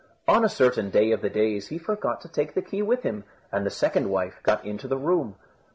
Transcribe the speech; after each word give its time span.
On 0.27 0.43
a 0.43 0.49
certain 0.49 0.89
day 0.89 1.11
of 1.11 1.21
the 1.21 1.29
days 1.29 1.67
he 1.67 1.77
forgot 1.77 2.21
to 2.21 2.27
take 2.27 2.55
the 2.55 2.63
key 2.63 2.81
with 2.81 3.03
him, 3.03 3.23
and 3.51 3.63
the 3.63 3.69
second 3.69 4.09
wife 4.09 4.39
got 4.41 4.65
into 4.65 4.87
the 4.87 4.97
room. 4.97 5.35